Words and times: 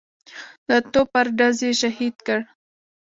د 0.67 0.69
توپ 0.91 1.07
پر 1.13 1.27
ډز 1.37 1.57
یې 1.67 1.71
شهید 1.81 2.15
کړ. 2.27 2.39